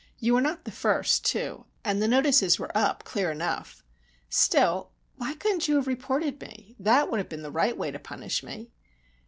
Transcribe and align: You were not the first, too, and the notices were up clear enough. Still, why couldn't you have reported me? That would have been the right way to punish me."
You 0.17 0.33
were 0.33 0.41
not 0.41 0.65
the 0.65 0.71
first, 0.71 1.23
too, 1.23 1.65
and 1.85 2.01
the 2.01 2.07
notices 2.07 2.57
were 2.57 2.75
up 2.75 3.03
clear 3.03 3.29
enough. 3.29 3.83
Still, 4.31 4.89
why 5.17 5.35
couldn't 5.35 5.67
you 5.67 5.75
have 5.75 5.85
reported 5.85 6.41
me? 6.41 6.75
That 6.79 7.11
would 7.11 7.19
have 7.19 7.29
been 7.29 7.43
the 7.43 7.51
right 7.51 7.77
way 7.77 7.91
to 7.91 7.99
punish 7.99 8.41
me." 8.41 8.71